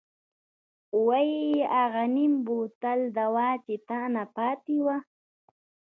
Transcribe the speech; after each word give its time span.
وۍ 1.07 1.31
اغه 1.83 2.03
نيم 2.15 2.33
بوتل 2.45 2.99
دوا 3.17 3.49
چې 3.65 3.73
تانه 3.87 4.23
پاتې 4.35 4.77
وه. 4.85 4.97